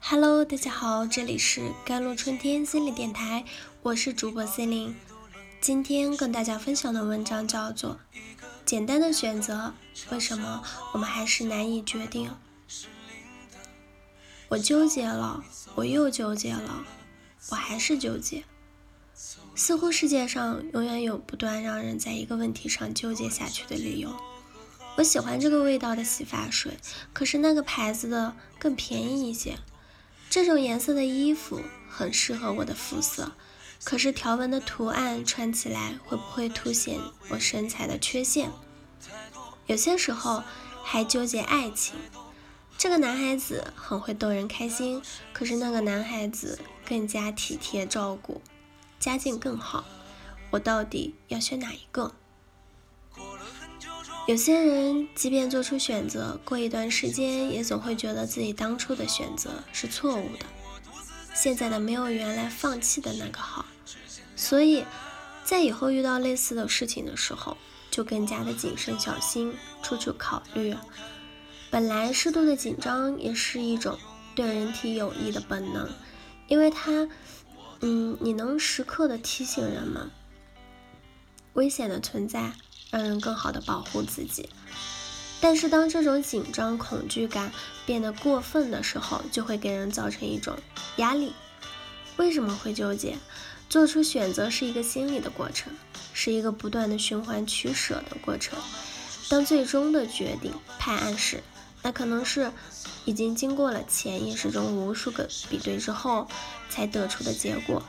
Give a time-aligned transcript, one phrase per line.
[0.00, 3.44] Hello，大家好，这里是甘露春天心理电台，
[3.82, 4.94] 我是主播 C 琳。
[5.62, 7.98] 今天跟大家分享的文章叫做
[8.66, 9.72] 《简单的选择》，
[10.12, 10.62] 为什么
[10.92, 12.30] 我们还是难以决定？
[14.48, 15.42] 我纠结了，
[15.74, 16.84] 我又纠结了，
[17.50, 18.44] 我还是纠结。
[19.54, 24.14] 似乎世界上永远有不断让人在一个问题上纠结下去的理由。
[24.96, 26.78] 我喜欢这个味道的洗发水，
[27.12, 29.58] 可是那个牌子的更便宜一些。
[30.30, 33.32] 这种颜色的衣服很适合我的肤色，
[33.82, 36.98] 可是条纹的图案穿起来会不会凸显
[37.30, 38.50] 我身材的缺陷？
[39.66, 40.42] 有些时候
[40.82, 41.96] 还纠结爱情。
[42.76, 45.00] 这个男孩子很会逗人开心，
[45.32, 48.42] 可是那个男孩子更加体贴照顾，
[48.98, 49.84] 家境更好，
[50.50, 52.14] 我到底要选哪一个？
[54.26, 60.46] 有些人即便做出选择，过一段时间也总会觉得自己当初的选择是错误的，
[61.34, 63.66] 现在的没有原来放弃的那个好，
[64.34, 64.82] 所以
[65.44, 67.58] 在以后遇到类似的事情的时候，
[67.90, 70.74] 就更加的谨慎小心，处处考虑。
[71.70, 73.98] 本来适度的紧张也是一种
[74.34, 75.90] 对人体有益的本能，
[76.48, 77.10] 因为它，
[77.80, 80.10] 嗯，你能时刻的提醒人们
[81.52, 82.54] 危险的存在。
[82.94, 84.48] 让人更好的保护自己，
[85.40, 87.50] 但是当这种紧张、恐惧感
[87.84, 90.56] 变得过分的时候，就会给人造成一种
[90.98, 91.32] 压力。
[92.18, 93.18] 为什么会纠结？
[93.68, 95.72] 做出选择是一个心理的过程，
[96.12, 98.56] 是一个不断的循环取舍的过程。
[99.28, 101.42] 当最终的决定判案时，
[101.82, 102.52] 那可能是
[103.04, 106.28] 已经经过了潜意识中无数个比对之后
[106.70, 107.82] 才得出的结果。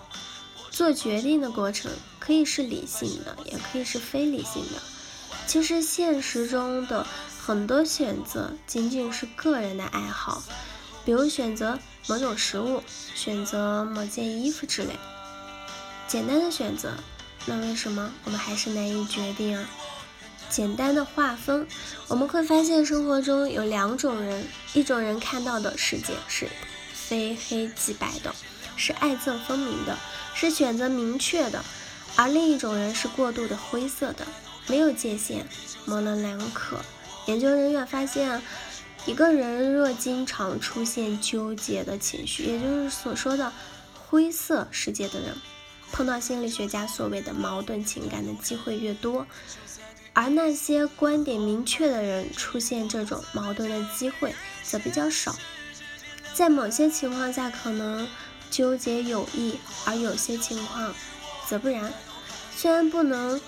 [0.72, 4.81] 做决定的过程可以是理性的，也可以是非理性的。
[5.48, 7.06] 其实现实中的
[7.40, 10.44] 很多选择仅仅是个人的爱好，
[11.06, 14.90] 比如选择某种食物、选择某件衣服之类。
[16.08, 16.94] 简单的选择，
[17.45, 19.70] 那为什么我们还是难以决定啊？
[20.49, 21.67] 简单的划分，
[22.08, 26.48] 我们会发现生活中有两种人：一种人看到的世界是
[26.94, 28.33] 非黑即白的，
[28.76, 29.98] 是爱憎分明的，
[30.33, 31.60] 是选择明确的；
[32.16, 34.26] 而另一种人是过度的灰色的。
[34.67, 35.45] 没有界限，
[35.86, 36.77] 模棱两可。
[37.27, 38.42] 研究人员发现，
[39.05, 43.52] 一个人若经常出现纠结的情绪，也就是所说的
[43.93, 45.36] 灰色世界的人，
[45.92, 49.25] 碰到心理学家所谓的矛盾情感的机会越多；
[50.14, 54.33] 而那些观点明确的人，出现这种矛盾的机会
[54.64, 55.36] 则比较少。
[56.33, 58.08] 在某些情况下，可能
[58.52, 60.93] 纠结有益，而有些情况
[61.48, 61.93] 则不然。
[62.55, 63.39] 虽然不能。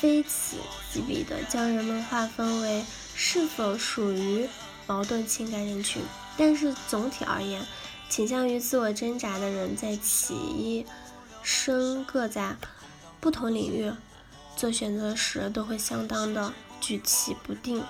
[0.00, 0.56] 非此
[0.92, 2.84] 即彼的将人们划分为
[3.16, 4.48] 是否属于
[4.86, 6.00] 矛盾情感人群，
[6.36, 7.66] 但是总体而言，
[8.08, 10.86] 倾向于自我挣扎的人在其一
[11.42, 12.56] 生各在
[13.18, 13.92] 不同领域
[14.56, 17.82] 做选择时都会相当的举棋不定。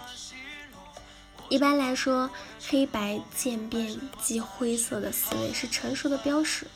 [1.50, 2.30] 一般来说，
[2.68, 6.66] 黑白渐变即灰色的思维是成熟的标识，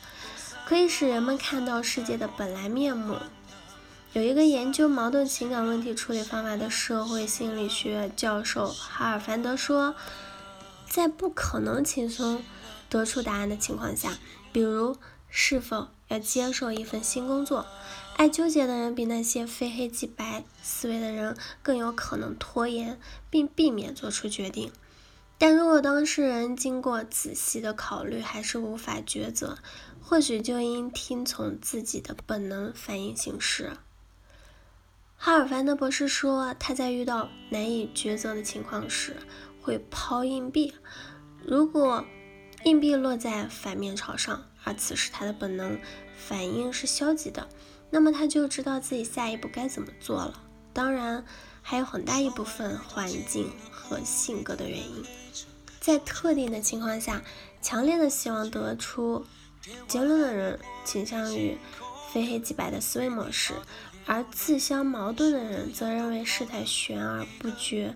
[0.65, 3.17] 可以使人们看到世界的本来面目。
[4.13, 9.95] 有一个研究矛盾情感问题处理方法的社会心理学教授哈尔凡德说，
[10.87, 12.43] 在不可能轻松
[12.91, 14.19] 得出答案的情况下，
[14.51, 14.95] 比如
[15.29, 17.65] 是否要接受一份新工作，
[18.15, 22.99] 爱纠结的人比那些非黑即白思维的人更有可能拖延
[23.31, 24.71] 并避免做出决定。
[25.39, 29.57] 但如果当事人经过仔细的考虑还是无法抉择，
[29.99, 33.71] 或许就应听从自己的本能反应行事。
[35.33, 39.17] 阿尔凡德博士说，他在遇到难以抉择的情况时，
[39.59, 40.71] 会抛硬币。
[41.43, 42.05] 如果
[42.65, 45.79] 硬币落在反面朝上，而此时他的本能
[46.15, 47.49] 反应是消极的，
[47.89, 50.39] 那么他就知道自己下一步该怎么做了。
[50.71, 51.25] 当然，
[51.63, 55.03] 还有很大一部分环境和性格的原因。
[55.79, 57.23] 在特定的情况下，
[57.59, 59.25] 强烈的希望得出
[59.87, 61.57] 结论的人，倾向于
[62.11, 63.55] 非黑即白的思维模式。
[64.05, 67.95] 而自相矛盾的人则认为事态悬而不决，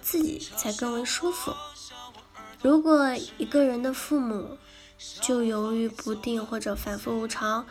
[0.00, 1.52] 自己才更为舒服。
[2.62, 4.56] 如果一个人的父母
[5.20, 7.66] 就犹豫不定或者反复无常，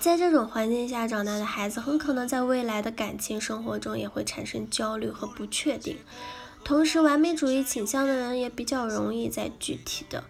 [0.00, 5.98] 在这种环境下长大的孩子，很可能在未来的感情生活中也会产生焦虑和不确定。
[6.64, 10.24] 同时，完美主义倾向的人也比较容易在具体的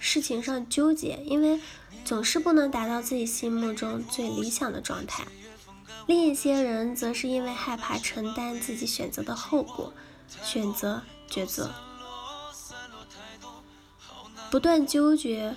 [0.00, 1.60] 事情上纠结，因为
[2.04, 5.24] 总是不能达到自己心目中最理想的状态。
[6.06, 9.92] 另一些人则是因为害怕承担自己选择的后果，
[10.42, 11.70] 选择抉择。
[14.50, 15.56] 不断纠结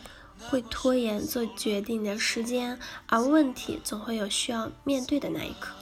[0.50, 5.76] 会拖延做决定的时间，而问题总会有需要面对的那一刻。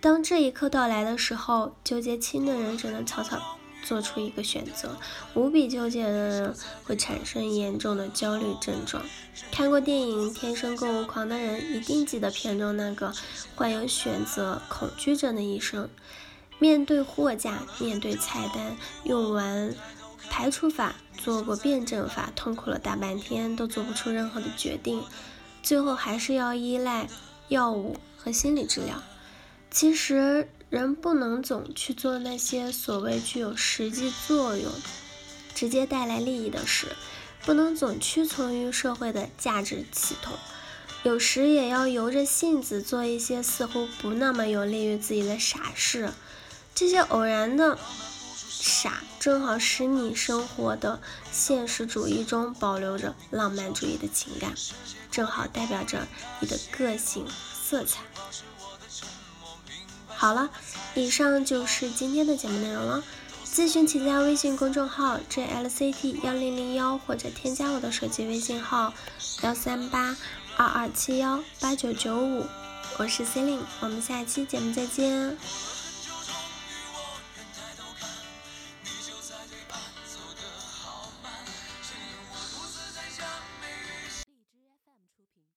[0.00, 3.58] 当这一刻到来的时候，纠结轻的人只能草草。
[3.84, 4.96] 做出一个选择，
[5.34, 9.04] 无比纠结的人会产生严重的焦虑症状。
[9.52, 13.12] 看过电影《天生购物狂》的人一定记得片中那个
[13.54, 15.88] 患有选择恐惧症的医生，
[16.58, 19.74] 面对货架，面对菜单，用完
[20.30, 25.04] 排除法，做过辩证法，痛苦了大半天都做不出任何的决定，
[25.62, 27.08] 最后还是要依赖
[27.48, 29.02] 药物和心理治疗。
[29.70, 34.72] 其实，人不能总去做那些所谓具有实际作用、
[35.54, 36.88] 直接带来利益的事，
[37.44, 40.36] 不能总屈从于社会的价值系统，
[41.04, 46.12] 有时也要由着性子做一些似乎不那么有利于自己的傻事。
[46.74, 47.78] 这些偶然的
[48.36, 51.00] 傻，正好使你生活的
[51.30, 54.52] 现实主义中保留着浪漫主义的情感，
[55.12, 56.08] 正好代表着
[56.40, 57.24] 你的个性
[57.62, 58.00] 色彩。
[60.16, 60.50] 好了，
[60.94, 63.02] 以上就是今天的节目内容了。
[63.44, 68.92] 咨询请加微信公众号 jlct 幺零零幺，或者添加我的手机微信号
[69.42, 70.16] 幺三八
[70.56, 72.44] 二二七幺八九九五。
[72.98, 75.36] 我是 c e l i n e 我们下期节目再见。